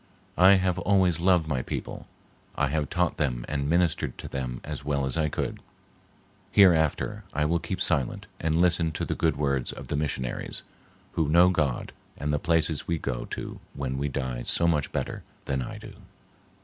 [0.39, 2.07] I have always loved my people.
[2.55, 5.59] I have taught them and ministered to them as well as I could.
[6.51, 10.63] Hereafter, I will keep silent and listen to the good words of the missionaries,
[11.11, 15.21] who know God and the places we go to when we die so much better
[15.45, 15.93] than I do."